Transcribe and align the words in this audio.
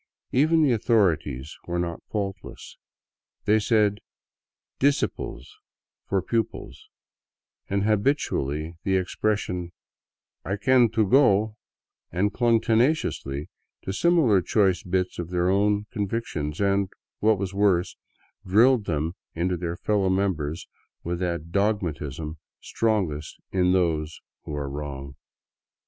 Even 0.31 0.63
the 0.63 0.73
au 0.73 0.79
thorities 0.79 1.51
were 1.67 1.77
not 1.77 2.01
faultless. 2.09 2.75
They 3.45 3.59
said" 3.59 3.99
dissiples" 4.79 5.59
for 6.09 6.23
pupils, 6.23 6.89
used 7.69 7.83
habitually 7.83 8.77
the 8.83 8.95
expression" 8.95 9.71
I 10.43 10.55
can 10.55 10.89
to 10.93 11.05
go," 11.07 11.55
and 12.11 12.33
clung 12.33 12.59
tenaciously 12.61 13.51
to 13.83 13.93
similar 13.93 14.41
choice 14.41 14.81
bits 14.81 15.19
of 15.19 15.29
their 15.29 15.51
own 15.51 15.85
convictions, 15.91 16.59
and, 16.59 16.89
what 17.19 17.37
was 17.37 17.53
worse, 17.53 17.95
drilled 18.43 18.85
them 18.85 19.13
into 19.35 19.55
their 19.55 19.77
fellow 19.77 20.09
members 20.09 20.67
with 21.03 21.19
that 21.19 21.51
dogmatism 21.51 22.39
strongest 22.59 23.39
in 23.51 23.71
those 23.71 24.19
who 24.45 24.55
are 24.55 24.67
wrong. 24.67 25.13